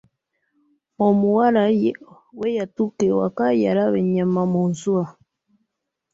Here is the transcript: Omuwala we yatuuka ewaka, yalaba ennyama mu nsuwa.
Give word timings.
Omuwala 1.07 1.61
we 2.39 2.47
yatuuka 2.57 3.01
ewaka, 3.11 3.45
yalaba 3.63 3.97
ennyama 4.03 4.41
mu 4.51 4.61
nsuwa. 4.71 5.05